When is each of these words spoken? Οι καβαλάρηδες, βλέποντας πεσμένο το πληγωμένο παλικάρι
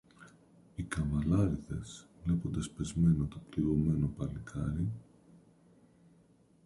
Οι 0.75 0.83
καβαλάρηδες, 0.83 2.07
βλέποντας 2.23 2.69
πεσμένο 2.71 3.25
το 3.25 3.41
πληγωμένο 3.49 4.07
παλικάρι 4.07 4.91